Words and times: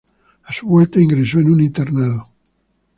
A 0.45 0.51
su 0.51 0.65
vuelta, 0.65 0.99
ingresó 0.99 1.37
en 1.37 1.51
un 1.51 1.59
internado. 1.61 2.27